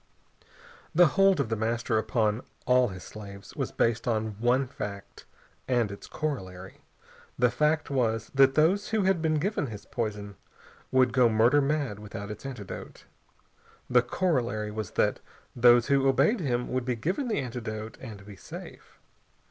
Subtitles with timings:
[0.95, 5.25] The hold of The Master upon all his slaves was based on one fact
[5.67, 6.81] and its corollary.
[7.37, 10.37] The fact was, that those who had been given his poison
[10.91, 13.05] would go murder mad without its antidote.
[13.91, 15.19] The corollary was that
[15.55, 18.97] those who obeyed him would be given that antidote and be safe.